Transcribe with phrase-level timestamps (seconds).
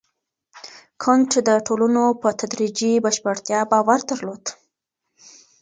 [1.03, 4.43] کنت د ټولنو په تدريجي بشپړتيا باور درلود.